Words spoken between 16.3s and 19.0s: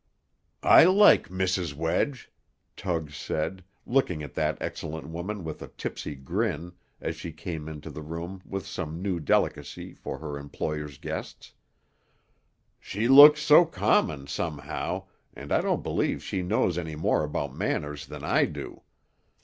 knows any more about manners than I do.